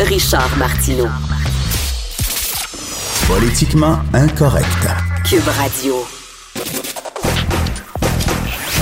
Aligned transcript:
Richard 0.00 0.56
Martineau. 0.58 1.08
Politiquement 3.26 3.98
incorrect. 4.12 4.66
Cube 5.24 5.48
Radio. 5.58 6.06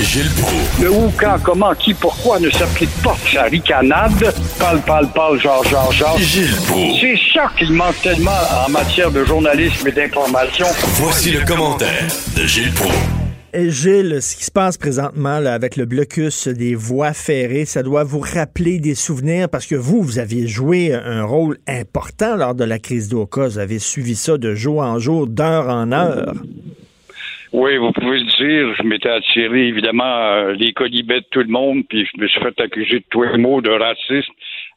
Gilles 0.01 0.31
Proulx. 0.41 0.83
Le 0.83 0.91
où, 0.91 1.13
quand, 1.17 1.39
comment, 1.43 1.73
qui, 1.75 1.95
pourquoi 1.95 2.41
ne 2.41 2.51
s'applique 2.51 2.91
pas 3.03 3.17
sa 3.33 3.45
ricanade? 3.45 4.35
Parle, 4.59 4.81
parle, 4.81 5.09
parle, 5.13 5.41
genre, 5.41 5.65
genre, 5.65 5.93
genre. 5.93 6.19
Gilles 6.19 6.57
Proulx. 6.67 7.01
C'est 7.01 7.19
ça 7.33 7.49
qu'il 7.57 7.73
manque 7.73 8.01
tellement 8.03 8.33
en 8.67 8.71
matière 8.71 9.11
de 9.11 9.25
journalisme 9.25 9.87
et 9.87 9.93
d'information. 9.93 10.67
Voici 10.97 11.31
le 11.31 11.45
commentaire 11.45 12.09
de 12.37 12.45
Gilles 12.45 12.73
Proulx. 12.73 13.24
Et 13.57 13.71
Gilles, 13.71 14.21
ce 14.21 14.37
qui 14.37 14.43
se 14.43 14.51
passe 14.51 14.77
présentement 14.77 15.39
là, 15.39 15.55
avec 15.55 15.77
le 15.77 15.85
blocus 15.87 16.49
des 16.49 16.75
voies 16.75 17.13
ferrées, 17.13 17.67
ça 17.67 17.85
doit 17.85 18.03
vous 18.03 18.19
rappeler 18.19 18.81
des 18.81 18.97
souvenirs 18.97 19.49
parce 19.49 19.65
que 19.65 19.77
vous, 19.77 20.03
vous 20.03 20.19
aviez 20.19 20.49
joué 20.49 20.93
un 20.93 21.23
rôle 21.23 21.59
important 21.69 22.35
lors 22.35 22.57
de 22.57 22.65
la 22.65 22.81
crise 22.81 23.09
d'Oka. 23.09 23.45
Vous 23.45 23.61
avez 23.61 23.79
suivi 23.79 24.17
ça 24.17 24.39
de 24.39 24.57
jour 24.57 24.81
en 24.81 24.99
jour, 24.99 25.29
d'heure 25.29 25.69
en 25.69 25.93
heure. 25.93 26.35
Oui, 27.53 27.77
vous 27.77 27.93
pouvez 27.93 28.19
le 28.19 28.25
dire. 28.25 28.75
Je 28.77 28.83
m'étais 28.83 29.11
attiré, 29.11 29.69
évidemment, 29.69 30.03
euh, 30.05 30.55
les 30.55 30.73
colibets 30.73 31.21
de 31.21 31.27
tout 31.31 31.39
le 31.39 31.47
monde, 31.47 31.85
puis 31.89 32.05
je 32.13 32.21
me 32.21 32.27
suis 32.27 32.41
fait 32.41 32.61
accuser 32.61 32.99
de 32.99 33.05
tous 33.11 33.23
les 33.23 33.39
mots 33.39 33.61
de 33.61 33.71
racisme, 33.71 34.33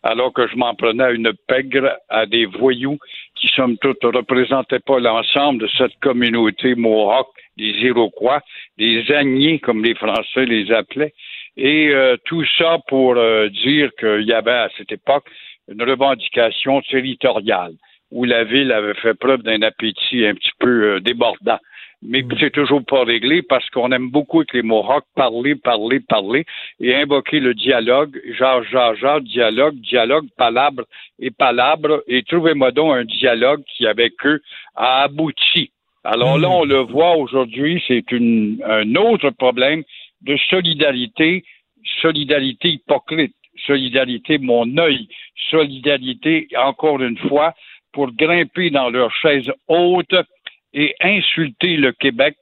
alors 0.07 0.31
que 0.31 0.47
je 0.47 0.55
m'en 0.55 0.73
prenais 0.73 1.03
à 1.03 1.11
une 1.11 1.33
pègre, 1.47 1.97
à 2.07 2.25
des 2.25 2.45
voyous 2.45 2.97
qui, 3.35 3.47
somme 3.47 3.77
toute, 3.77 4.01
ne 4.03 4.09
représentaient 4.09 4.79
pas 4.79 4.99
l'ensemble 4.99 5.59
de 5.59 5.67
cette 5.77 5.99
communauté 5.99 6.75
mohawk, 6.75 7.27
des 7.57 7.73
Iroquois, 7.89 8.41
des 8.77 9.03
Agniers, 9.11 9.59
comme 9.59 9.83
les 9.83 9.95
Français 9.95 10.45
les 10.45 10.71
appelaient. 10.71 11.13
Et 11.57 11.89
euh, 11.89 12.15
tout 12.23 12.45
ça 12.57 12.77
pour 12.87 13.17
euh, 13.17 13.49
dire 13.49 13.89
qu'il 13.99 14.23
y 14.25 14.33
avait 14.33 14.51
à 14.51 14.69
cette 14.77 14.93
époque 14.93 15.25
une 15.67 15.81
revendication 15.83 16.81
territoriale, 16.83 17.73
où 18.11 18.23
la 18.23 18.45
ville 18.45 18.71
avait 18.71 18.93
fait 18.93 19.13
preuve 19.13 19.43
d'un 19.43 19.61
appétit 19.61 20.25
un 20.25 20.35
petit 20.35 20.55
peu 20.57 20.95
euh, 20.95 20.99
débordant 21.01 21.59
mais 22.01 22.23
c'est 22.39 22.51
toujours 22.51 22.83
pas 22.85 23.03
réglé 23.03 23.41
parce 23.41 23.67
qu'on 23.69 23.91
aime 23.91 24.09
beaucoup 24.09 24.39
avec 24.39 24.53
les 24.53 24.61
Mohawks 24.61 25.05
parler, 25.15 25.55
parler, 25.55 25.99
parler 25.99 26.45
et 26.79 26.95
invoquer 26.95 27.39
le 27.39 27.53
dialogue, 27.53 28.21
genre, 28.37 28.63
genre, 28.63 28.95
genre, 28.95 29.21
dialogue, 29.21 29.75
dialogue, 29.75 30.27
palabre 30.37 30.83
et 31.19 31.31
palabre, 31.31 32.03
et 32.07 32.23
trouvez-moi 32.23 32.71
donc 32.71 32.93
un 32.93 33.05
dialogue 33.05 33.63
qui, 33.65 33.87
avec 33.87 34.13
eux, 34.25 34.41
a 34.75 35.03
abouti. 35.03 35.71
Alors 36.03 36.37
là, 36.37 36.49
on 36.49 36.63
le 36.63 36.79
voit 36.79 37.17
aujourd'hui, 37.17 37.83
c'est 37.87 38.11
une, 38.11 38.63
un 38.65 38.95
autre 38.95 39.31
problème 39.31 39.83
de 40.21 40.37
solidarité, 40.49 41.43
solidarité 42.01 42.69
hypocrite, 42.69 43.35
solidarité 43.65 44.37
mon 44.37 44.77
œil, 44.77 45.07
solidarité, 45.49 46.47
encore 46.55 47.01
une 47.01 47.17
fois, 47.17 47.53
pour 47.91 48.11
grimper 48.11 48.69
dans 48.69 48.89
leur 48.89 49.11
chaise 49.15 49.51
haute 49.67 50.15
et 50.73 50.95
insulter 51.01 51.77
le 51.77 51.91
Québec 51.91 52.37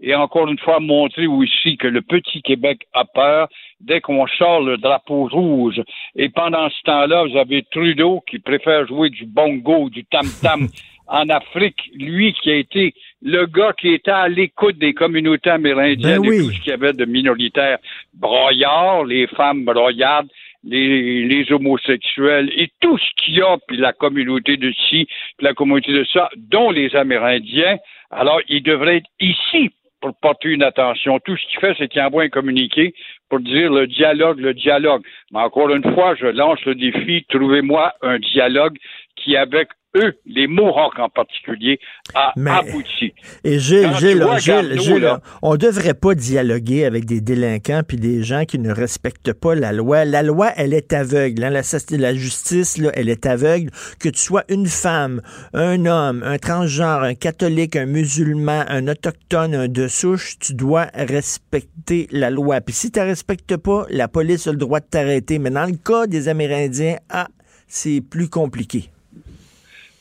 et 0.00 0.14
encore 0.14 0.48
une 0.48 0.58
fois 0.58 0.80
montrer 0.80 1.26
aussi 1.26 1.76
que 1.76 1.86
le 1.86 2.02
petit 2.02 2.42
Québec 2.42 2.86
a 2.92 3.04
peur 3.04 3.48
dès 3.80 4.00
qu'on 4.00 4.26
sort 4.26 4.60
le 4.60 4.76
drapeau 4.76 5.28
rouge. 5.28 5.80
Et 6.16 6.28
pendant 6.28 6.68
ce 6.68 6.82
temps-là, 6.84 7.24
vous 7.24 7.36
avez 7.36 7.62
Trudeau 7.70 8.22
qui 8.28 8.38
préfère 8.38 8.86
jouer 8.86 9.10
du 9.10 9.24
bongo, 9.24 9.88
du 9.88 10.04
tam-tam 10.04 10.68
en 11.06 11.28
Afrique, 11.28 11.90
lui 11.94 12.32
qui 12.32 12.50
a 12.50 12.56
été 12.56 12.94
le 13.22 13.46
gars 13.46 13.72
qui 13.78 13.88
était 13.88 14.10
à 14.10 14.28
l'écoute 14.28 14.78
des 14.78 14.94
communautés 14.94 15.50
amérindiennes 15.50 16.20
Ben 16.22 16.28
oui. 16.28 16.36
et 16.36 16.38
tout 16.40 16.50
ce 16.52 16.60
qu'il 16.60 16.70
y 16.70 16.72
avait 16.72 16.92
de 16.92 17.04
minoritaires 17.04 17.78
broyards, 18.14 19.04
les 19.04 19.26
femmes 19.28 19.64
broyardes, 19.64 20.28
les, 20.64 21.52
homosexuels 21.52 22.50
et 22.56 22.70
tout 22.80 22.98
ce 22.98 23.04
qu'il 23.16 23.34
y 23.34 23.42
a, 23.42 23.56
puis 23.66 23.76
la 23.76 23.92
communauté 23.92 24.56
de 24.56 24.72
ci, 24.72 25.06
puis 25.36 25.44
la 25.44 25.54
communauté 25.54 25.92
de 25.92 26.04
ça, 26.04 26.30
dont 26.36 26.70
les 26.70 26.94
Amérindiens. 26.96 27.76
Alors, 28.10 28.40
il 28.48 28.62
devrait 28.62 28.98
être 28.98 29.10
ici 29.20 29.70
pour 30.00 30.14
porter 30.20 30.50
une 30.50 30.62
attention. 30.62 31.18
Tout 31.20 31.36
ce 31.36 31.46
qu'il 31.46 31.60
fait, 31.60 31.74
c'est 31.78 31.88
qu'il 31.88 32.02
envoie 32.02 32.24
un 32.24 32.28
communiqué 32.28 32.94
pour 33.28 33.40
dire 33.40 33.72
le 33.72 33.86
dialogue, 33.86 34.38
le 34.38 34.54
dialogue. 34.54 35.02
Mais 35.32 35.40
encore 35.40 35.70
une 35.70 35.94
fois, 35.94 36.14
je 36.14 36.26
lance 36.26 36.62
le 36.64 36.74
défi, 36.74 37.24
trouvez-moi 37.28 37.94
un 38.02 38.18
dialogue 38.18 38.76
qui, 39.16 39.36
avec 39.36 39.68
eux, 39.96 40.14
les 40.26 40.46
Mohawks 40.46 40.98
en 40.98 41.08
particulier, 41.08 41.78
a 42.14 42.32
Mais- 42.36 42.50
abouti. 42.50 43.12
Et 43.44 43.58
Gilles, 43.58 43.90
Gilles, 43.98 44.22
vois 44.22 44.38
Gilles, 44.38 44.78
Gilles, 44.80 44.98
là. 45.02 45.20
on 45.42 45.56
devrait 45.56 45.94
pas 45.94 46.14
dialoguer 46.14 46.84
avec 46.84 47.04
des 47.04 47.20
délinquants 47.20 47.82
puis 47.86 47.96
des 47.96 48.22
gens 48.22 48.44
qui 48.44 48.58
ne 48.58 48.70
respectent 48.72 49.32
pas 49.32 49.54
la 49.54 49.72
loi. 49.72 50.04
La 50.04 50.22
loi, 50.22 50.50
elle 50.56 50.74
est 50.74 50.92
aveugle. 50.92 51.44
hein. 51.44 51.50
La, 51.50 51.62
la 51.98 52.14
justice, 52.14 52.78
là, 52.78 52.90
elle 52.94 53.08
est 53.08 53.26
aveugle. 53.26 53.70
Que 54.00 54.08
tu 54.08 54.20
sois 54.20 54.44
une 54.48 54.66
femme, 54.66 55.20
un 55.52 55.86
homme, 55.86 56.22
un 56.24 56.38
transgenre, 56.38 57.02
un 57.02 57.14
catholique, 57.14 57.76
un 57.76 57.86
musulman, 57.86 58.64
un 58.68 58.88
autochtone, 58.88 59.54
un 59.54 59.68
de 59.68 59.88
souche, 59.88 60.38
tu 60.38 60.54
dois 60.54 60.86
respecter 60.94 62.08
la 62.10 62.30
loi. 62.30 62.60
Puis 62.60 62.74
si 62.74 62.90
tu 62.90 62.98
la 62.98 63.04
respectes 63.04 63.56
pas, 63.56 63.86
la 63.90 64.08
police 64.08 64.46
a 64.46 64.52
le 64.52 64.58
droit 64.58 64.80
de 64.80 64.86
t'arrêter. 64.86 65.38
Mais 65.38 65.50
dans 65.50 65.66
le 65.66 65.76
cas 65.76 66.06
des 66.06 66.28
Amérindiens, 66.28 66.96
ah, 67.10 67.28
c'est 67.66 68.00
plus 68.00 68.28
compliqué. 68.28 68.90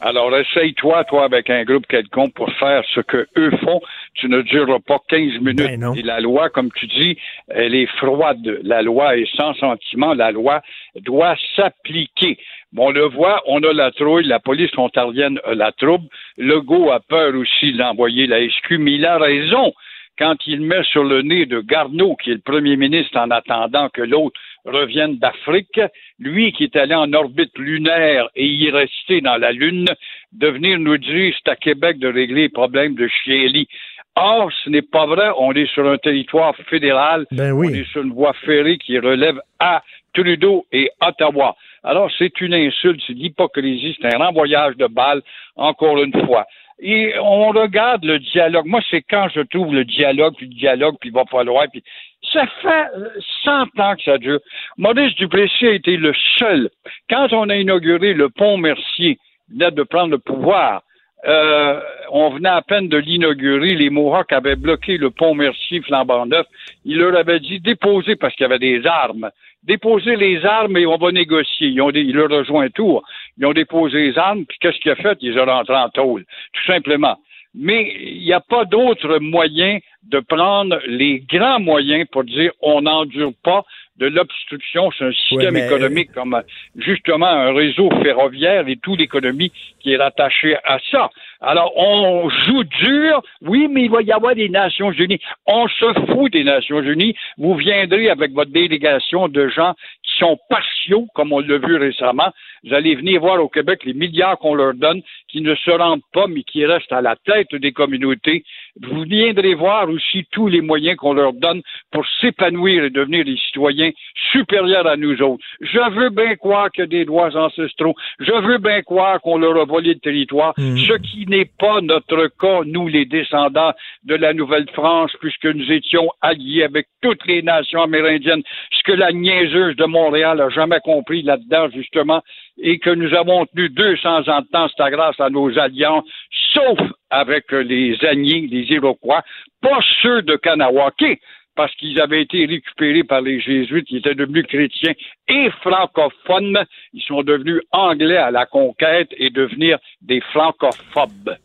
Alors, 0.05 0.35
essaye-toi, 0.35 1.05
toi, 1.05 1.23
avec 1.23 1.49
un 1.49 1.63
groupe 1.63 1.87
quelconque 1.87 2.33
pour 2.33 2.51
faire 2.59 2.83
ce 2.93 2.99
que 2.99 3.25
eux 3.37 3.51
font. 3.63 3.79
Tu 4.15 4.27
ne 4.27 4.41
dureras 4.41 4.79
pas 4.85 4.99
15 5.07 5.39
minutes. 5.39 5.55
Ben 5.55 5.79
non. 5.79 5.93
Et 5.93 6.01
la 6.01 6.19
loi, 6.19 6.49
comme 6.49 6.69
tu 6.73 6.87
dis, 6.87 7.17
elle 7.47 7.73
est 7.73 7.85
froide. 7.97 8.59
La 8.63 8.81
loi 8.81 9.15
est 9.15 9.33
sans 9.37 9.53
sentiment. 9.53 10.13
La 10.13 10.31
loi 10.31 10.61
doit 10.97 11.37
s'appliquer. 11.55 12.37
Bon, 12.73 12.87
on 12.87 12.91
le 12.91 13.05
voit, 13.05 13.41
on 13.47 13.63
a 13.63 13.71
la 13.71 13.91
trouille, 13.91 14.25
la 14.25 14.39
police 14.39 14.77
ontarienne 14.77 15.39
a 15.45 15.55
la 15.55 15.71
trouble. 15.71 16.09
Legault 16.37 16.91
a 16.91 16.99
peur 16.99 17.33
aussi 17.35 17.71
d'envoyer 17.71 18.27
la 18.27 18.45
SQ, 18.45 18.79
mais 18.79 18.95
il 18.95 19.05
a 19.05 19.17
raison 19.17 19.73
quand 20.17 20.35
il 20.45 20.61
met 20.61 20.83
sur 20.83 21.03
le 21.03 21.21
nez 21.21 21.45
de 21.45 21.61
Garneau, 21.61 22.15
qui 22.15 22.31
est 22.31 22.35
le 22.35 22.39
premier 22.39 22.75
ministre 22.75 23.17
en 23.17 23.31
attendant 23.31 23.89
que 23.89 24.01
l'autre 24.01 24.39
revienne 24.66 25.18
d'Afrique, 25.18 25.79
lui 26.19 26.51
qui 26.53 26.66
est 26.66 26.75
allé 26.75 26.96
en 26.96 27.12
orbite 27.13 27.57
lunaire 27.57 28.29
et 28.35 28.46
y 28.46 28.69
rester 28.72 29.22
dans 29.22 29.38
la 29.38 29.51
Lune, 29.51 29.88
de 30.31 30.47
venir 30.47 30.79
nous 30.79 30.97
dire 30.97 31.34
c'est 31.44 31.51
à 31.51 31.56
Québec 31.56 32.00
de 32.00 32.07
régler 32.07 32.44
les 32.44 32.50
problèmes 32.50 32.96
de 32.96 33.07
Chieli. 33.07 33.68
Or, 34.16 34.51
ce 34.63 34.69
n'est 34.69 34.84
pas 34.84 35.06
vrai. 35.07 35.29
On 35.38 35.53
est 35.53 35.72
sur 35.74 35.88
un 35.88 35.97
territoire 35.97 36.56
fédéral. 36.69 37.25
Ben 37.31 37.51
oui. 37.51 37.69
On 37.72 37.75
est 37.75 37.91
sur 37.91 38.03
une 38.03 38.13
voie 38.13 38.34
ferrée 38.46 38.78
qui 38.78 39.00
relève 39.00 39.40
à 39.59 39.84
Trudeau 40.13 40.66
et 40.72 40.91
Ottawa. 41.01 41.56
Alors, 41.84 42.09
c'est 42.18 42.40
une 42.40 42.53
insulte, 42.53 43.01
c'est 43.06 43.13
l'hypocrisie, 43.13 43.97
c'est 44.00 44.13
un 44.13 44.18
renvoyage 44.18 44.78
de 44.78 44.88
balles, 44.88 45.22
encore 45.56 46.01
une 46.01 46.13
fois. 46.25 46.45
Et 46.80 47.13
on 47.19 47.50
regarde 47.50 48.06
le 48.06 48.19
dialogue. 48.19 48.66
Moi, 48.66 48.81
c'est 48.90 49.01
quand 49.01 49.28
je 49.34 49.41
trouve 49.41 49.74
le 49.74 49.84
dialogue, 49.84 50.35
puis 50.38 50.47
le 50.47 50.56
dialogue, 50.56 50.95
puis 51.00 51.09
il 51.09 51.13
va 51.13 51.25
falloir, 51.25 51.66
puis 51.72 51.84
ça 52.33 52.47
fait 52.61 52.88
euh, 52.97 53.09
100 53.44 53.79
ans 53.79 53.95
que 53.95 54.03
ça 54.03 54.17
dure. 54.17 54.39
Maurice 54.77 55.16
Duplessis 55.16 55.67
a 55.67 55.71
été 55.71 55.97
le 55.97 56.13
seul. 56.38 56.69
Quand 57.09 57.31
on 57.31 57.50
a 57.50 57.56
inauguré 57.56 58.13
le 58.13 58.30
pont 58.30 58.57
Mercier, 58.57 59.19
il 59.50 59.59
venait 59.59 59.71
de 59.71 59.83
prendre 59.83 60.12
le 60.12 60.18
pouvoir, 60.18 60.81
euh, 61.25 61.80
on 62.12 62.31
venait 62.31 62.50
à 62.50 62.62
peine 62.62 62.89
de 62.89 62.97
l'inaugurer. 62.97 63.75
Les 63.75 63.89
Mohawks 63.89 64.33
avaient 64.33 64.56
bloqué 64.56 64.97
le 64.97 65.09
pont 65.09 65.35
Mercier 65.35 65.81
flambant 65.81 66.25
neuf. 66.25 66.45
Il 66.83 66.97
leur 66.97 67.15
avait 67.15 67.39
dit 67.39 67.59
déposer 67.59 68.15
parce 68.15 68.35
qu'il 68.35 68.44
y 68.44 68.45
avait 68.45 68.59
des 68.59 68.85
armes. 68.85 69.30
Déposer 69.63 70.18
les 70.18 70.44
armes 70.45 70.75
et 70.75 70.85
on 70.85 70.97
va 70.97 71.12
négocier. 71.12 71.69
Ils 71.69 71.81
ont 71.81 71.91
il 71.91 72.13
leur 72.13 72.30
rejoint 72.30 72.65
un 72.65 72.69
tour. 72.69 73.03
Ils 73.38 73.45
ont 73.45 73.53
déposé 73.53 74.09
les 74.09 74.18
armes, 74.18 74.45
puis 74.45 74.57
qu'est-ce 74.59 74.80
qu'il 74.80 74.91
a 74.91 74.95
fait? 74.95 75.18
Ils 75.21 75.39
ont 75.39 75.45
rentré 75.45 75.75
en 75.75 75.89
tôle. 75.89 76.25
Tout 76.51 76.65
simplement. 76.65 77.18
Mais 77.56 77.95
il 78.01 78.24
n'y 78.24 78.33
a 78.33 78.41
pas 78.41 78.65
d'autre 78.65 79.19
moyen 79.19 79.80
de 80.09 80.19
prendre 80.19 80.79
les 80.88 81.19
grands 81.21 81.59
moyens 81.59 82.07
pour 82.11 82.23
dire 82.23 82.51
on 82.61 82.81
n'endure 82.81 83.33
pas 83.44 83.63
de 83.97 84.07
l'obstruction. 84.07 84.89
C'est 84.97 85.05
un 85.05 85.11
système 85.11 85.53
mais- 85.53 85.65
économique 85.65 86.11
comme 86.13 86.41
justement 86.75 87.27
un 87.27 87.53
réseau 87.53 87.89
ferroviaire 88.01 88.67
et 88.67 88.77
toute 88.77 89.00
l'économie 89.00 89.51
qui 89.79 89.94
est 89.94 89.97
rattachée 89.97 90.57
à 90.63 90.79
ça. 90.91 91.09
Alors, 91.45 91.74
on 91.75 92.30
joue 92.30 92.63
dur, 92.63 93.22
oui, 93.42 93.68
mais 93.69 93.84
il 93.84 93.92
va 93.92 94.01
y 94.01 94.13
avoir 94.13 94.34
des 94.34 94.48
Nations 94.48 94.92
Unies. 94.92 95.19
On 95.45 95.68
se 95.68 95.94
fout 96.07 96.31
des 96.31 96.45
Nations 96.45 96.81
Unies. 96.81 97.16
Vous 97.38 97.56
viendrez 97.56 98.10
avec 98.10 98.31
votre 98.31 98.51
délégation 98.51 99.28
de 99.28 99.50
gens 99.50 99.74
qui 100.04 100.19
sont 100.19 100.40
partiaux, 100.50 101.06
comme 101.13 101.34
on 101.34 101.42
l'a 101.42 101.57
vu 101.57 101.75
récemment. 101.75 102.31
Vous 102.63 102.74
allez 102.74 102.95
venir 102.95 103.19
voir 103.19 103.44
au 103.44 103.50
Québec 103.50 103.81
les 103.84 103.94
milliards 103.94 104.38
qu'on 104.38 104.56
leur 104.56 104.74
donne, 104.74 105.01
qui 105.28 105.42
ne 105.42 105.54
se 105.56 105.72
rendent 105.72 106.01
pas, 106.13 106.28
mais 106.28 106.44
qui 106.44 106.66
restent 106.66 106.94
à 106.94 107.01
la 107.01 107.18
tête 107.18 107.54
des 107.54 107.74
communautés. 107.74 108.45
Vous 108.81 109.04
viendrez 109.04 109.54
voir 109.54 109.90
aussi 109.90 110.25
tous 110.31 110.48
les 110.48 110.62
moyens 110.62 110.95
qu'on 110.95 111.13
leur 111.13 111.34
donne 111.34 111.62
pour 111.92 112.06
s'épanouir 112.22 112.86
et 112.86 112.90
devenir 112.90 113.25
des 113.25 113.38
citoyens 113.38 113.92
supérieurs 114.31 114.88
à 114.88 114.95
nous 114.95 115.22
autres. 115.22 115.44
Je 115.60 115.92
veux 115.92 116.10
bien 116.10 116.36
croire 116.38 116.72
qu'il 116.72 116.84
y 116.84 116.86
a 116.86 116.88
des 116.88 117.06
droits 117.06 117.36
ancestraux. 117.36 117.95
Je 118.19 118.31
veux 118.31 118.60
bien 118.60 118.81
croire 118.81 119.19
qu'on 119.19 119.38
leur 119.38 119.60
a 119.60 119.66
volé 119.66 119.95
le 119.95 120.00
territoire, 120.00 120.54
ce 120.57 120.98
qui 121.00 121.25
n'est 121.33 121.50
pas 121.59 121.81
notre 121.81 122.27
cas, 122.39 122.62
nous, 122.65 122.88
les 122.88 123.06
descendants 123.06 123.74
de 124.03 124.15
la 124.15 124.33
Nouvelle-France, 124.33 125.12
puisque 125.19 125.45
nous 125.45 125.71
étions 125.71 126.09
alliés 126.21 126.63
avec 126.63 126.88
toutes 127.01 127.25
les 127.25 127.41
nations 127.41 127.81
amérindiennes. 127.81 128.44
Ce 128.71 128.83
que 128.83 128.91
la 128.91 129.12
niaiseuse 129.12 129.75
de 129.75 129.85
Montréal 129.85 130.41
a 130.41 130.50
jamais 130.50 130.80
compris 130.81 131.24
là-dedans, 131.24 131.69
justement, 131.74 132.21
et 132.62 132.77
que 132.80 132.91
nous 132.91 133.13
avons 133.15 133.45
tenu 133.47 133.69
200 133.69 134.27
ans 134.30 134.41
de 134.41 134.47
temps, 134.51 134.68
c'est 134.75 134.91
grâce 134.91 135.19
à 135.19 135.30
nos 135.30 135.57
alliances, 135.57 136.06
sauf 136.53 136.80
avec 137.09 137.51
les 137.51 137.97
Agnés, 138.06 138.47
les 138.50 138.65
Iroquois, 138.71 139.24
pas 139.62 139.80
ceux 140.01 140.21
de 140.21 140.35
Kanawake, 140.35 141.19
parce 141.55 141.73
qu'ils 141.75 142.00
avaient 142.00 142.21
été 142.21 142.45
récupérés 142.45 143.03
par 143.03 143.21
les 143.21 143.39
Jésuites, 143.39 143.88
ils 143.89 143.97
étaient 143.97 144.15
devenus 144.15 144.45
chrétiens 144.47 144.94
et 145.27 145.50
francophones, 145.61 146.63
ils 146.94 147.03
sont 147.03 147.23
devenus 147.23 147.61
anglais 147.71 148.17
à 148.17 148.31
la 148.31 148.45
conquête 148.45 149.09
et 149.17 149.29
devenir 149.29 149.77
des 150.01 150.21
francophobes. 150.21 151.38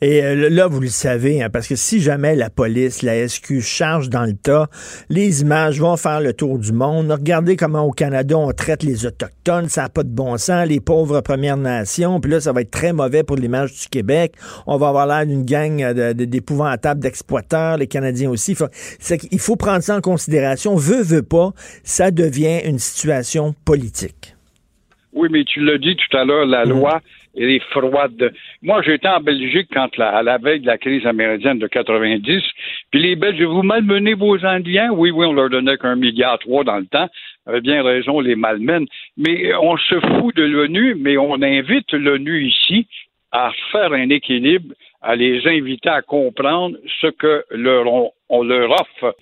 Et 0.00 0.22
euh, 0.22 0.48
là, 0.50 0.66
vous 0.66 0.80
le 0.80 0.88
savez, 0.88 1.42
hein, 1.42 1.50
parce 1.50 1.68
que 1.68 1.76
si 1.76 2.00
jamais 2.00 2.34
la 2.34 2.50
police, 2.50 3.02
la 3.02 3.26
SQ 3.26 3.60
charge 3.60 4.08
dans 4.08 4.24
le 4.24 4.34
tas, 4.34 4.68
les 5.08 5.42
images 5.42 5.80
vont 5.80 5.96
faire 5.96 6.20
le 6.20 6.32
tour 6.32 6.58
du 6.58 6.72
monde. 6.72 7.10
Regardez 7.10 7.56
comment 7.56 7.82
au 7.82 7.90
Canada 7.90 8.36
on 8.36 8.52
traite 8.52 8.82
les 8.82 9.06
Autochtones, 9.06 9.68
ça 9.68 9.82
n'a 9.82 9.88
pas 9.88 10.02
de 10.02 10.08
bon 10.08 10.36
sens, 10.36 10.66
les 10.66 10.80
pauvres 10.80 11.20
Premières 11.20 11.56
Nations, 11.56 12.20
puis 12.20 12.30
là, 12.30 12.40
ça 12.40 12.52
va 12.52 12.60
être 12.60 12.70
très 12.70 12.92
mauvais 12.92 13.22
pour 13.22 13.36
l'image 13.36 13.72
du 13.72 13.88
Québec. 13.88 14.34
On 14.66 14.76
va 14.76 14.88
avoir 14.88 15.06
l'air 15.06 15.26
d'une 15.26 15.44
gang 15.44 15.92
d'épouvantables 16.14 17.00
d'exploiteurs, 17.00 17.76
les 17.76 17.86
Canadiens 17.86 18.30
aussi. 18.30 18.52
Il 18.52 18.56
faut, 18.56 18.68
il 19.30 19.38
faut 19.38 19.56
prendre 19.56 19.82
ça 19.82 19.96
en 19.96 20.00
considération. 20.00 20.76
Veut, 20.76 21.02
veut 21.02 21.22
pas, 21.22 21.52
ça 21.82 22.10
devient 22.10 22.60
une 22.64 22.78
situation 22.78 23.54
politique. 23.64 24.34
Oui, 25.12 25.28
mais 25.30 25.44
tu 25.44 25.60
l'as 25.60 25.78
dit 25.78 25.96
tout 25.96 26.16
à 26.16 26.24
l'heure, 26.24 26.44
la 26.44 26.64
mmh. 26.64 26.70
loi 26.70 27.00
est 27.36 27.62
froide. 27.70 28.32
Moi, 28.62 28.82
j'étais 28.82 29.08
en 29.08 29.20
Belgique 29.20 29.68
quand 29.72 29.88
à 29.98 30.22
la 30.22 30.38
veille 30.38 30.60
de 30.60 30.66
la 30.66 30.78
crise 30.78 31.06
amérindienne 31.06 31.58
de 31.58 31.66
90, 31.66 32.42
puis 32.90 33.02
les 33.02 33.16
Belges, 33.16 33.42
vous 33.42 33.62
malmenez 33.62 34.14
vos 34.14 34.44
Indiens? 34.44 34.90
Oui, 34.90 35.10
oui, 35.10 35.26
on 35.26 35.32
leur 35.32 35.50
donnait 35.50 35.76
qu'un 35.76 35.96
milliard 35.96 36.38
trois 36.38 36.64
dans 36.64 36.78
le 36.78 36.86
temps. 36.86 37.08
Avait 37.46 37.60
bien 37.60 37.82
raison, 37.82 38.20
les 38.20 38.36
malmènent. 38.36 38.86
Mais 39.16 39.54
on 39.54 39.76
se 39.76 40.00
fout 40.00 40.34
de 40.36 40.44
l'ONU, 40.44 40.94
mais 40.96 41.16
on 41.16 41.42
invite 41.42 41.92
l'ONU 41.92 42.46
ici 42.46 42.86
à 43.32 43.50
faire 43.72 43.92
un 43.92 44.10
équilibre, 44.10 44.74
à 45.02 45.16
les 45.16 45.46
inviter 45.46 45.88
à 45.88 46.02
comprendre 46.02 46.76
ce 47.00 47.08
que 47.08 47.44
on 48.28 48.42
leur 48.42 48.70
offre. 48.70 49.16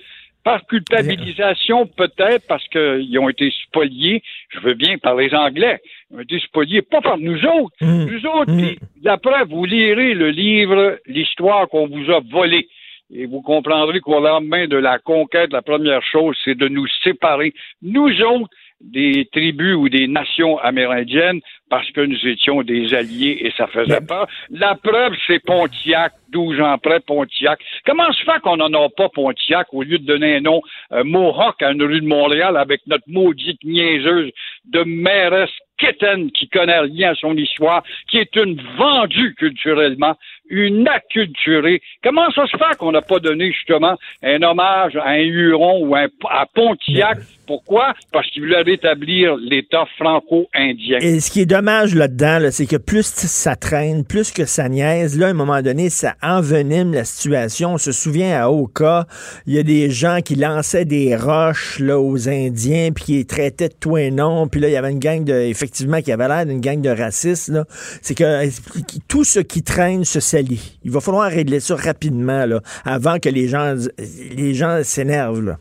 Par 0.45 0.67
culpabilisation, 0.67 1.87
peut-être, 1.87 2.47
parce 2.49 2.67
qu'ils 2.69 3.19
ont 3.19 3.29
été 3.29 3.53
spoliés, 3.65 4.23
je 4.49 4.59
veux 4.61 4.75
bien, 4.75 4.99
par 4.99 5.15
les 5.15 5.33
Anglais. 5.35 5.81
Ils 6.11 6.17
ont 6.17 6.21
été 6.21 6.41
spoliés, 6.41 6.83
pas 6.83 7.01
par 7.01 7.19
nous 7.19 7.45
autres. 7.45 7.77
Mmh. 7.81 8.05
Nous 8.07 8.27
autres, 8.27 8.53
mmh. 8.53 8.77
la 9.05 9.19
preuve, 9.19 9.49
vous 9.49 9.65
lirez 9.65 10.15
le 10.15 10.31
livre, 10.31 10.99
l'histoire 11.07 11.69
qu'on 11.69 11.87
vous 11.87 12.11
a 12.11 12.21
volée. 12.21 12.69
Et 13.15 13.27
vous 13.27 13.43
comprendrez 13.43 14.01
qu'au 14.01 14.21
lendemain 14.21 14.67
de 14.67 14.77
la 14.77 14.99
conquête, 14.99 15.53
la 15.53 15.63
première 15.63 16.03
chose, 16.03 16.37
c'est 16.45 16.57
de 16.57 16.67
nous 16.69 16.87
séparer, 17.05 17.53
nous 17.83 18.11
autres, 18.23 18.49
des 18.83 19.29
tribus 19.33 19.77
ou 19.77 19.89
des 19.89 20.09
nations 20.09 20.59
amérindiennes, 20.59 21.41
parce 21.71 21.91
que 21.93 22.01
nous 22.01 22.27
étions 22.27 22.63
des 22.63 22.95
alliés 22.95 23.39
et 23.41 23.53
ça 23.57 23.67
faisait 23.67 24.01
peur. 24.01 24.27
La 24.51 24.75
preuve, 24.75 25.15
c'est 25.27 25.39
Pontiac, 25.39 26.13
12 26.31 26.61
ans 26.61 26.73
après 26.73 27.01
Pontiac. 27.01 27.61
Comment 27.87 28.13
se 28.13 28.23
fait 28.25 28.41
qu'on 28.43 28.57
n'en 28.57 28.73
a 28.73 28.89
pas 28.91 29.09
Pontiac 29.09 29.69
au 29.73 29.83
lieu 29.83 29.99
de 29.99 30.05
donner 30.05 30.37
un 30.37 30.41
nom 30.41 30.63
euh, 30.93 31.05
Mohawk 31.05 31.63
à 31.63 31.73
une 31.73 31.83
rue 31.83 32.01
de 32.01 32.07
Montréal 32.07 32.57
avec 32.57 32.81
notre 32.87 33.05
maudite 33.07 33.63
niaiseuse 33.65 34.31
de 34.65 34.83
mairesse 34.85 35.51
Kitten 35.79 36.31
qui 36.31 36.49
connaît 36.49 36.81
rien 36.81 37.13
à 37.13 37.15
son 37.15 37.37
histoire, 37.37 37.83
qui 38.09 38.19
est 38.19 38.37
une 38.37 38.61
vendue 38.77 39.35
culturellement, 39.35 40.15
une 40.49 40.87
acculturée. 40.89 41.81
Comment 42.03 42.31
ça 42.33 42.47
se 42.47 42.57
fait 42.57 42.77
qu'on 42.79 42.93
n'a 42.93 43.03
pas 43.03 43.19
donné 43.19 43.53
justement 43.53 43.97
un 44.23 44.43
hommage 44.43 44.97
à 44.97 45.11
un 45.11 45.23
Huron 45.23 45.87
ou 45.87 45.95
à 45.95 46.47
Pontiac? 46.55 47.19
Pourquoi? 47.47 47.93
Parce 48.13 48.31
qu'il 48.31 48.43
voulait 48.43 48.63
rétablir 48.63 49.37
l'État 49.37 49.85
franco-indien. 49.99 50.99
Et 51.01 51.21
ce 51.21 51.31
qui 51.31 51.41
est 51.41 51.47
dommage 51.47 51.95
là-dedans, 51.95 52.39
c'est 52.51 52.67
que 52.67 52.77
plus 52.77 53.03
ça 53.03 53.57
traîne, 53.57 54.05
plus 54.05 54.31
que 54.31 54.45
ça 54.45 54.69
niaise, 54.69 55.19
là, 55.19 55.27
à 55.27 55.31
un 55.31 55.35
moment 55.35 55.61
donné, 55.61 55.91
ça 55.91 56.15
envenime 56.23 56.95
la 56.95 57.05
situation. 57.05 57.75
On 57.75 57.79
se 57.79 57.93
souvient 57.93 58.41
à 58.41 58.49
Oka, 58.49 59.07
il 59.47 59.55
y 59.55 59.59
a 59.59 59.65
des 59.65 59.91
gens 59.91 60.21
qui 60.25 60.37
lançaient 60.37 60.85
des 60.85 61.17
roches 61.17 61.81
là, 61.81 61.99
aux 61.99 62.29
Indiens, 62.29 62.91
puis 62.95 63.05
qui 63.05 63.13
les 63.15 63.25
traitaient 63.25 63.69
de 63.69 63.75
tout 63.79 63.99
et 63.99 64.11
non, 64.11 64.47
puis 64.47 64.61
là, 64.61 64.69
il 64.69 64.73
y 64.73 64.77
avait 64.77 64.93
une 64.93 65.01
gang 65.01 65.25
de, 65.25 65.35
effectivement, 65.35 66.01
qui 66.01 66.13
avait 66.13 66.29
l'air 66.29 66.47
d'une 66.47 66.61
gang 66.61 66.81
de 66.81 66.91
racistes. 66.91 67.53
C'est 68.01 68.15
que 68.17 68.49
tout 69.09 69.25
ce 69.25 69.41
qui 69.41 69.63
traîne 69.63 70.05
se 70.05 70.21
Il 70.41 70.91
va 70.91 71.01
falloir 71.01 71.31
régler 71.31 71.61
ça 71.61 71.77
rapidement, 71.77 72.47
là, 72.47 72.61
avant 72.85 73.19
que 73.19 73.29
les 73.29 73.49
gens 73.49 73.75
les 74.37 74.55
gens 74.55 74.83
s'énervent. 74.83 75.57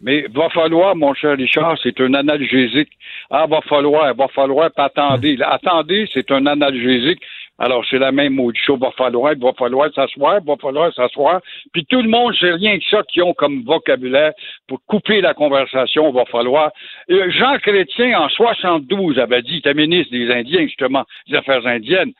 Mais 0.00 0.26
va 0.32 0.48
falloir, 0.50 0.94
mon 0.94 1.12
cher 1.14 1.36
Richard, 1.36 1.76
c'est 1.82 2.00
un 2.00 2.14
analgésique. 2.14 2.90
Ah, 3.30 3.46
va 3.46 3.60
falloir, 3.62 4.14
va 4.14 4.28
falloir, 4.28 4.70
pas 4.70 4.84
attendez. 4.84 5.36
Attendez, 5.42 6.08
c'est 6.12 6.30
un 6.30 6.46
analgésique. 6.46 7.20
Alors, 7.60 7.84
c'est 7.90 7.98
la 7.98 8.12
même 8.12 8.34
mot 8.34 8.52
du 8.52 8.60
show. 8.60 8.76
Va 8.76 8.92
falloir, 8.92 9.34
va 9.36 9.52
falloir 9.58 9.92
s'asseoir, 9.92 10.40
va 10.46 10.54
falloir 10.56 10.94
s'asseoir. 10.94 11.40
Puis 11.72 11.84
tout 11.86 12.00
le 12.00 12.08
monde, 12.08 12.32
c'est 12.38 12.52
rien 12.52 12.78
que 12.78 12.84
ça 12.88 13.02
qui 13.08 13.20
ont 13.20 13.34
comme 13.34 13.64
vocabulaire 13.64 14.32
pour 14.68 14.78
couper 14.86 15.20
la 15.20 15.34
conversation. 15.34 16.12
Va 16.12 16.24
falloir. 16.26 16.70
Euh, 17.10 17.28
Jean 17.30 17.58
Chrétien, 17.58 18.20
en 18.20 18.28
72, 18.28 19.18
avait 19.18 19.42
dit, 19.42 19.54
il 19.54 19.58
était 19.58 19.74
ministre 19.74 20.12
des 20.12 20.30
Indiens, 20.30 20.62
justement, 20.62 21.04
des 21.28 21.36
Affaires 21.36 21.66
indiennes. 21.66 22.12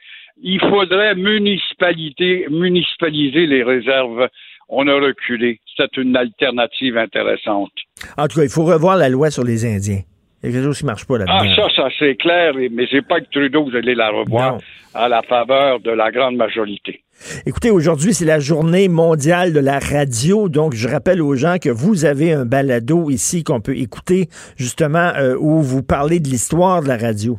Il 0.43 0.61
faudrait 0.61 1.15
municipalité, 1.15 2.47
municipaliser 2.51 3.47
les 3.47 3.63
réserves 3.63 4.29
on 4.69 4.87
a 4.87 4.95
reculé. 4.95 5.61
C'est 5.77 5.97
une 5.97 6.17
alternative 6.17 6.97
intéressante. 6.99 7.73
En 8.17 8.29
tout 8.29 8.39
cas, 8.39 8.45
il 8.45 8.51
faut 8.51 8.65
revoir 8.65 8.97
la 8.97 9.09
loi 9.09 9.31
sur 9.31 9.45
les 9.45 9.65
Indiens. 9.65 10.03
Il 10.43 10.51
y 10.51 10.53
a 10.53 10.55
quelque 10.55 10.67
chose 10.67 10.79
qui 10.79 10.85
ne 10.85 10.91
marche 10.91 11.05
pas 11.05 11.19
là-dedans. 11.19 11.39
Ah, 11.41 11.57
ça, 11.57 11.69
ça, 11.75 11.89
c'est 11.99 12.15
clair, 12.15 12.53
mais 12.55 12.87
c'est 12.91 13.07
pas 13.07 13.21
que 13.21 13.27
Trudeau, 13.33 13.65
vous 13.65 13.75
allez 13.75 13.95
la 13.95 14.11
revoir 14.11 14.59
à 14.95 15.09
la 15.09 15.23
faveur 15.23 15.81
de 15.81 15.91
la 15.91 16.13
grande 16.13 16.37
majorité. 16.37 17.03
Écoutez, 17.45 17.71
aujourd'hui, 17.71 18.15
c'est 18.15 18.25
la 18.25 18.39
journée 18.39 18.89
mondiale 18.89 19.53
de 19.53 19.59
la 19.59 19.81
radio. 19.81 20.49
Donc, 20.49 20.75
je 20.75 20.87
rappelle 20.87 21.21
aux 21.21 21.35
gens 21.35 21.57
que 21.61 21.69
vous 21.69 22.05
avez 22.05 22.33
un 22.33 22.45
balado 22.45 23.11
ici 23.11 23.43
qu'on 23.43 23.61
peut 23.61 23.77
écouter, 23.77 24.29
justement, 24.57 25.13
euh, 25.17 25.35
où 25.37 25.61
vous 25.61 25.83
parlez 25.83 26.21
de 26.21 26.29
l'histoire 26.29 26.83
de 26.83 26.89
la 26.89 26.97
radio. 26.97 27.37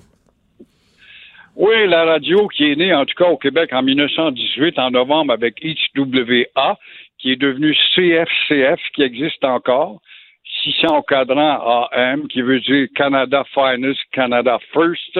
Oui, 1.61 1.87
la 1.87 2.05
radio 2.05 2.47
qui 2.47 2.71
est 2.71 2.77
née, 2.77 2.93
en 2.93 3.05
tout 3.05 3.15
cas 3.17 3.29
au 3.29 3.35
Québec, 3.35 3.73
en 3.73 3.83
1918, 3.83 4.79
en 4.79 4.91
novembre, 4.91 5.33
avec 5.33 5.61
HWA, 5.61 6.77
qui 7.17 7.33
est 7.33 7.35
devenu 7.35 7.75
CFCF, 7.93 8.79
qui 8.95 9.01
existe 9.01 9.43
encore. 9.43 9.99
600 10.63 11.01
cadran 11.01 11.87
AM, 11.91 12.29
qui 12.29 12.41
veut 12.41 12.61
dire 12.61 12.87
Canada 12.95 13.43
Finest, 13.53 13.99
Canada 14.13 14.57
First, 14.71 15.19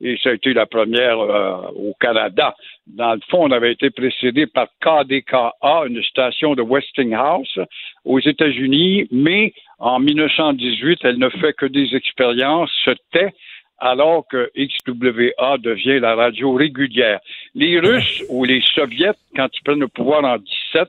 et 0.00 0.16
ça 0.22 0.30
a 0.30 0.32
été 0.32 0.54
la 0.54 0.64
première 0.64 1.18
euh, 1.18 1.68
au 1.76 1.92
Canada. 2.00 2.56
Dans 2.86 3.12
le 3.12 3.20
fond, 3.28 3.44
on 3.44 3.50
avait 3.50 3.72
été 3.72 3.90
précédé 3.90 4.46
par 4.46 4.68
KDKA, 4.80 5.84
une 5.86 6.02
station 6.04 6.54
de 6.54 6.62
Westinghouse 6.62 7.60
aux 8.06 8.20
États-Unis, 8.20 9.06
mais 9.12 9.52
en 9.78 9.98
1918, 9.98 11.00
elle 11.02 11.18
ne 11.18 11.28
fait 11.28 11.52
que 11.52 11.66
des 11.66 11.94
expériences, 11.94 12.70
se 12.86 12.92
tait, 13.12 13.34
alors 13.78 14.24
que 14.28 14.50
XWA 14.56 15.58
devient 15.58 16.00
la 16.00 16.14
radio 16.14 16.54
régulière. 16.54 17.20
Les 17.54 17.78
Russes 17.78 18.22
ou 18.28 18.44
les 18.44 18.62
Soviets, 18.74 19.18
quand 19.36 19.48
ils 19.52 19.62
prennent 19.62 19.80
le 19.80 19.88
pouvoir 19.88 20.24
en 20.24 20.38
17, 20.38 20.88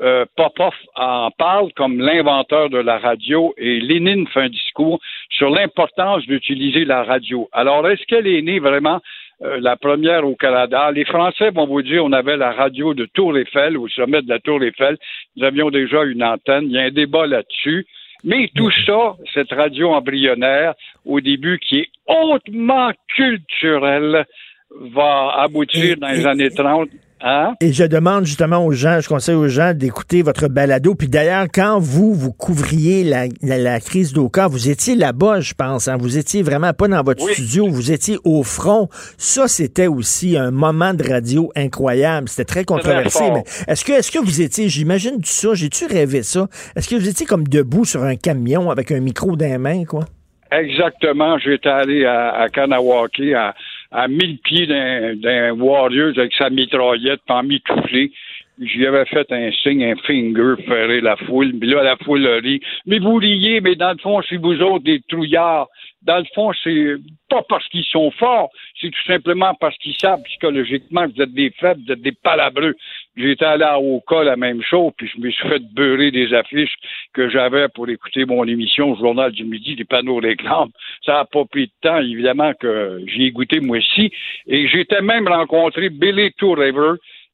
euh, 0.00 0.24
Popov 0.36 0.72
en 0.96 1.30
parle 1.30 1.72
comme 1.74 2.00
l'inventeur 2.00 2.70
de 2.70 2.78
la 2.78 2.98
radio 2.98 3.54
et 3.58 3.78
Lénine 3.78 4.26
fait 4.28 4.40
un 4.40 4.48
discours 4.48 4.98
sur 5.28 5.50
l'importance 5.50 6.26
d'utiliser 6.26 6.84
la 6.86 7.04
radio. 7.04 7.48
Alors, 7.52 7.86
est-ce 7.88 8.04
qu'elle 8.06 8.26
est 8.26 8.40
née 8.40 8.58
vraiment 8.58 9.00
euh, 9.42 9.58
la 9.60 9.76
première 9.76 10.26
au 10.26 10.34
Canada? 10.34 10.90
Les 10.90 11.04
Français 11.04 11.50
vont 11.50 11.66
vous 11.66 11.82
dire 11.82 12.04
on 12.04 12.12
avait 12.12 12.38
la 12.38 12.52
radio 12.52 12.94
de 12.94 13.04
Tour 13.04 13.36
Eiffel, 13.36 13.76
au 13.76 13.86
sommet 13.88 14.22
de 14.22 14.30
la 14.30 14.38
Tour 14.38 14.62
Eiffel. 14.62 14.96
Nous 15.36 15.44
avions 15.44 15.70
déjà 15.70 16.04
une 16.04 16.24
antenne. 16.24 16.64
Il 16.64 16.72
y 16.72 16.78
a 16.78 16.84
un 16.84 16.90
débat 16.90 17.26
là-dessus. 17.26 17.86
Mais 18.24 18.50
tout 18.54 18.70
ça, 18.86 19.16
cette 19.34 19.50
radio 19.50 19.90
embryonnaire, 19.90 20.74
au 21.04 21.20
début, 21.20 21.58
qui 21.58 21.80
est 21.80 21.88
hautement 22.06 22.90
culturelle, 23.16 24.24
va 24.70 25.34
aboutir 25.38 25.96
dans 25.98 26.08
les 26.08 26.26
années 26.26 26.50
30 26.50 26.88
Hein? 27.22 27.54
Et 27.60 27.72
je 27.72 27.84
demande 27.84 28.24
justement 28.24 28.64
aux 28.64 28.72
gens, 28.72 28.98
je 29.00 29.08
conseille 29.08 29.36
aux 29.36 29.48
gens 29.48 29.72
d'écouter 29.74 30.22
votre 30.22 30.48
balado. 30.48 30.94
Puis 30.94 31.08
d'ailleurs, 31.08 31.46
quand 31.52 31.78
vous, 31.78 32.12
vous 32.14 32.32
couvriez 32.32 33.04
la, 33.04 33.26
la, 33.42 33.80
crise 33.80 34.12
d'Oka, 34.12 34.48
vous 34.48 34.68
étiez 34.68 34.96
là-bas, 34.96 35.40
je 35.40 35.54
pense. 35.54 35.86
Hein? 35.86 35.96
Vous 35.98 36.18
étiez 36.18 36.42
vraiment 36.42 36.72
pas 36.72 36.88
dans 36.88 37.02
votre 37.02 37.28
studio, 37.30 37.68
vous 37.68 37.92
étiez 37.92 38.18
au 38.24 38.42
front. 38.42 38.88
Ça, 39.18 39.46
c'était 39.46 39.86
aussi 39.86 40.36
un 40.36 40.50
moment 40.50 40.94
de 40.94 41.08
radio 41.08 41.52
incroyable. 41.54 42.28
C'était 42.28 42.44
très 42.44 42.64
controversé. 42.64 43.30
mais 43.32 43.44
est-ce 43.68 43.84
que, 43.84 43.92
est-ce 43.92 44.10
que 44.10 44.18
vous 44.18 44.40
étiez, 44.40 44.68
j'imagine 44.68 45.18
ça, 45.22 45.54
j'ai-tu 45.54 45.86
rêvé 45.86 46.22
ça? 46.22 46.48
Est-ce 46.74 46.88
que 46.88 46.96
vous 46.96 47.08
étiez 47.08 47.26
comme 47.26 47.46
debout 47.46 47.84
sur 47.84 48.02
un 48.02 48.16
camion 48.16 48.70
avec 48.70 48.90
un 48.90 49.00
micro 49.00 49.36
dans 49.36 49.46
les 49.46 49.58
mains, 49.58 49.84
quoi? 49.84 50.04
Exactement. 50.50 51.38
J'étais 51.38 51.68
allé 51.68 52.04
à, 52.04 52.42
à 52.42 52.48
Kanawaki, 52.48 53.32
à, 53.32 53.54
à 53.92 54.08
mille 54.08 54.38
pieds 54.38 54.66
d'un 54.66 55.52
Warriors 55.52 56.18
avec 56.18 56.32
sa 56.34 56.50
mitraillette, 56.50 57.20
pas 57.26 57.42
mitouflé. 57.42 58.12
J'y 58.60 58.86
avais 58.86 59.06
fait 59.06 59.30
un 59.32 59.50
signe, 59.50 59.84
un 59.84 59.96
finger, 59.96 60.54
ferrer 60.66 61.00
la 61.00 61.16
foule. 61.16 61.52
Puis 61.58 61.70
là, 61.70 61.82
la 61.82 61.96
foule 61.96 62.26
rit. 62.26 62.60
Mais 62.86 62.98
vous 62.98 63.14
riez, 63.14 63.60
mais 63.60 63.74
dans 63.74 63.92
le 63.92 63.98
fond, 63.98 64.20
c'est 64.28 64.36
vous 64.36 64.60
autres 64.60 64.84
des 64.84 65.00
trouillards. 65.08 65.68
Dans 66.02 66.18
le 66.18 66.26
fond, 66.34 66.52
c'est 66.62 66.96
pas 67.28 67.42
parce 67.48 67.66
qu'ils 67.68 67.84
sont 67.84 68.10
forts, 68.10 68.50
c'est 68.80 68.90
tout 68.90 69.04
simplement 69.06 69.54
parce 69.54 69.76
qu'ils 69.78 69.96
savent 69.96 70.22
psychologiquement 70.24 71.06
que 71.08 71.14
vous 71.14 71.22
êtes 71.22 71.32
des 71.32 71.50
faibles, 71.50 71.80
vous 71.86 71.92
êtes 71.92 72.02
des 72.02 72.12
palabreux. 72.12 72.74
J'étais 73.14 73.44
allé 73.44 73.64
à 73.64 73.78
Oka, 73.78 74.24
la 74.24 74.36
même 74.36 74.62
chose, 74.62 74.92
puis 74.96 75.06
je 75.06 75.20
me 75.20 75.30
suis 75.30 75.46
fait 75.46 75.62
beurrer 75.74 76.10
des 76.10 76.32
affiches 76.32 76.74
que 77.12 77.28
j'avais 77.28 77.68
pour 77.68 77.88
écouter 77.88 78.24
mon 78.24 78.44
émission 78.44 78.96
Journal 78.96 79.30
du 79.32 79.44
Midi, 79.44 79.76
des 79.76 79.84
panneaux 79.84 80.16
réclames. 80.16 80.70
Ça 81.04 81.12
n'a 81.12 81.24
pas 81.26 81.44
pris 81.44 81.66
de 81.66 81.72
temps, 81.82 81.98
évidemment, 81.98 82.52
que 82.58 83.00
j'y 83.06 83.24
ai 83.24 83.30
goûté 83.30 83.60
moi 83.60 83.78
aussi. 83.78 84.10
Et 84.46 84.66
j'étais 84.66 85.02
même 85.02 85.28
rencontré 85.28 85.90
Billy 85.90 86.32
River, 86.40 86.92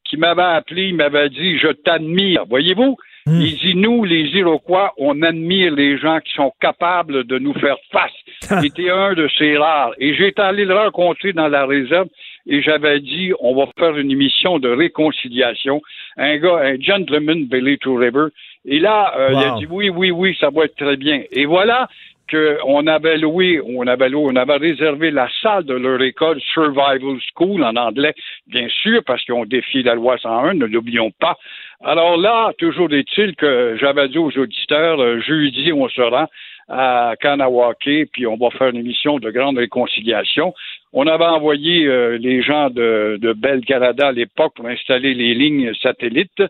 qui 0.09 0.17
m'avait 0.17 0.41
appelé, 0.41 0.87
il 0.87 0.95
m'avait 0.95 1.29
dit 1.29 1.57
Je 1.59 1.67
t'admire. 1.67 2.45
Voyez-vous? 2.49 2.97
Hmm. 3.25 3.41
Il 3.41 3.57
dit 3.57 3.75
Nous, 3.75 4.03
les 4.03 4.23
Iroquois, 4.37 4.93
on 4.97 5.21
admire 5.21 5.73
les 5.73 5.97
gens 5.97 6.19
qui 6.19 6.33
sont 6.33 6.51
capables 6.59 7.25
de 7.25 7.37
nous 7.37 7.53
faire 7.53 7.77
face. 7.91 8.11
Il 8.63 8.65
était 8.65 8.89
un 8.89 9.13
de 9.13 9.29
ces 9.37 9.57
rares. 9.57 9.93
Et 9.99 10.15
j'étais 10.15 10.41
allé 10.41 10.65
le 10.65 10.75
rencontrer 10.75 11.31
dans 11.31 11.47
la 11.47 11.65
réserve 11.65 12.07
et 12.49 12.61
j'avais 12.61 12.99
dit 12.99 13.31
on 13.39 13.55
va 13.55 13.69
faire 13.77 13.95
une 13.97 14.11
émission 14.11 14.59
de 14.59 14.69
réconciliation. 14.69 15.81
Un 16.17 16.37
gars, 16.37 16.57
un 16.63 16.79
gentleman, 16.79 17.45
Billy 17.45 17.77
to 17.77 17.95
River. 17.95 18.27
Et 18.65 18.79
là, 18.79 19.13
euh, 19.17 19.29
il 19.31 19.37
a 19.37 19.55
dit 19.57 19.67
oui, 19.69 19.89
oui, 19.89 20.11
oui, 20.11 20.35
ça 20.39 20.49
va 20.49 20.65
être 20.65 20.75
très 20.75 20.97
bien. 20.97 21.21
Et 21.31 21.45
voilà 21.45 21.87
qu'on 22.29 22.87
avait 22.87 23.17
loué, 23.17 23.59
on 23.65 23.87
avait 23.87 24.09
loué, 24.09 24.31
on 24.31 24.35
avait 24.35 24.57
réservé 24.57 25.11
la 25.11 25.27
salle 25.41 25.63
de 25.63 25.73
leur 25.73 26.01
école 26.01 26.39
Survival 26.53 27.17
School 27.33 27.63
en 27.63 27.75
anglais, 27.75 28.13
bien 28.47 28.67
sûr, 28.69 29.01
parce 29.05 29.23
qu'on 29.25 29.45
défie 29.45 29.83
la 29.83 29.95
loi 29.95 30.17
101, 30.17 30.53
ne 30.53 30.65
l'oublions 30.65 31.11
pas. 31.19 31.37
Alors 31.83 32.17
là, 32.17 32.51
toujours 32.57 32.91
est-il 32.93 33.35
que 33.35 33.77
j'avais 33.79 34.09
dit 34.09 34.17
aux 34.17 34.37
auditeurs, 34.37 35.01
euh, 35.01 35.21
jeudi, 35.21 35.71
on 35.73 35.87
se 35.89 36.01
rend 36.01 36.27
à 36.67 37.15
Kanawake, 37.19 38.09
puis 38.11 38.27
on 38.27 38.37
va 38.37 38.51
faire 38.51 38.67
une 38.67 38.77
émission 38.77 39.17
de 39.17 39.31
grande 39.31 39.57
réconciliation. 39.57 40.53
On 40.91 41.05
avait 41.05 41.25
envoyé 41.25 41.85
euh, 41.85 42.17
les 42.17 42.41
gens 42.41 42.71
de, 42.71 43.19
de 43.21 43.33
Bell 43.33 43.61
Canada 43.63 44.07
à 44.07 44.11
l'époque 44.11 44.53
pour 44.55 44.65
installer 44.67 45.13
les 45.13 45.35
lignes 45.35 45.71
satellites. 45.83 46.41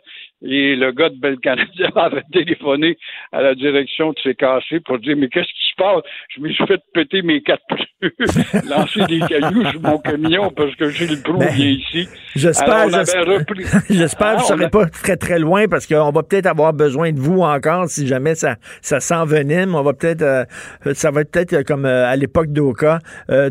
Et 0.42 0.78
le 0.78 0.94
gars 0.94 1.10
de 1.10 1.20
Bell 1.20 1.38
Canada 1.40 1.68
avait 1.96 2.24
téléphoné 2.32 2.98
à 3.34 3.42
la 3.42 3.56
direction 3.56 4.14
de 4.14 4.20
CKC 4.24 4.80
pour 4.86 5.00
dire 5.00 5.18
Mais 5.18 5.28
qu'est-ce 5.28 5.48
qui 5.48 5.70
se 5.72 5.76
passe? 5.76 6.04
Je 6.34 6.42
me 6.42 6.50
suis 6.50 6.66
fait 6.66 6.80
péter 6.94 7.22
mes 7.22 7.42
quatre 7.42 7.64
pneus, 7.68 8.14
lancer 8.70 9.06
des 9.08 9.20
cailloux 9.20 9.66
sur 9.66 9.82
mon 9.82 9.98
camion 9.98 10.50
parce 10.52 10.74
que 10.76 10.90
j'ai 10.90 11.08
le 11.08 11.22
trou 11.22 11.38
ben, 11.38 11.54
bien 11.54 11.72
ici. 11.72 12.08
J'espère 12.38 12.88
j'espère 13.90 14.38
que 14.38 14.44
je 14.48 14.54
ne 14.54 14.58
serai 14.58 14.70
pas 14.70 14.86
très 14.86 15.18
très 15.18 15.40
loin 15.40 15.68
parce 15.68 15.86
qu'on 15.86 16.12
va 16.12 16.24
peut-être 16.24 16.46
avoir 16.46 16.72
besoin 16.72 17.12
de 17.12 17.20
vous 17.20 17.42
encore 17.42 17.90
si 17.90 18.08
jamais 18.08 18.36
ça, 18.36 18.56
ça 18.82 19.02
s'envenime. 19.02 19.76
On 19.76 19.84
va 19.84 19.92
peut-être 19.92 20.22
euh, 20.22 20.46
ça 20.94 21.12
va 21.12 21.26
peut-être 21.26 21.64
comme 21.64 21.86
euh, 21.86 22.08
à 22.08 22.16
l'époque 22.16 22.54
d'Oka. 22.54 23.00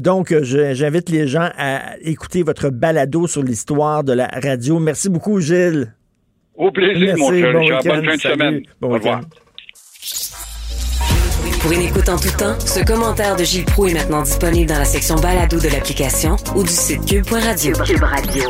donc 0.01 0.29
je 0.31 0.78
j'invite 0.79 1.11
les 1.11 1.27
gens 1.27 1.51
à 1.59 1.99
écouter 2.01 2.43
votre 2.43 2.71
balado 2.71 3.27
sur 3.27 3.43
l'histoire 3.43 4.05
de 4.05 4.13
la 4.13 4.29
radio. 4.29 4.79
Merci 4.79 5.09
beaucoup, 5.09 5.41
Gilles. 5.41 5.93
Au 6.55 6.71
plaisir, 6.71 7.17
mon 7.19 7.31
cher. 7.33 7.53
Bon 7.53 7.69
Bonne 7.85 8.05
fin 8.05 8.15
de 8.15 8.21
semaine. 8.21 8.61
Bon 8.81 8.91
Au 8.91 8.95
revoir. 8.95 9.21
Pour 11.61 11.73
une 11.73 11.83
écoute 11.83 12.09
en 12.09 12.17
tout 12.17 12.31
temps, 12.39 12.59
ce 12.61 12.85
commentaire 12.85 13.35
de 13.35 13.43
Gilles 13.43 13.65
Proux 13.65 13.89
est 13.89 13.95
maintenant 13.95 14.23
disponible 14.23 14.71
dans 14.71 14.79
la 14.79 14.85
section 14.85 15.17
balado 15.17 15.59
de 15.59 15.69
l'application 15.69 16.37
ou 16.55 16.63
du 16.63 16.73
site 16.73 17.05
cube.radio. 17.05 17.73
Cube 17.85 18.03
Radio. 18.03 18.45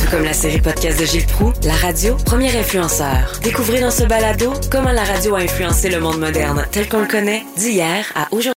Tout 0.00 0.10
comme 0.10 0.24
la 0.24 0.32
série 0.32 0.60
podcast 0.60 1.00
de 1.00 1.06
Gilles 1.06 1.26
Proux, 1.26 1.52
la 1.64 1.74
radio, 1.74 2.16
premier 2.24 2.56
influenceur. 2.56 3.32
Découvrez 3.42 3.80
dans 3.80 3.90
ce 3.90 4.04
balado 4.04 4.52
comment 4.70 4.92
la 4.92 5.04
radio 5.04 5.34
a 5.34 5.40
influencé 5.40 5.90
le 5.90 5.98
monde 5.98 6.20
moderne 6.20 6.64
tel 6.70 6.88
qu'on 6.88 7.00
le 7.00 7.08
connaît 7.08 7.42
d'hier 7.56 8.12
à 8.14 8.28
aujourd'hui. 8.30 8.52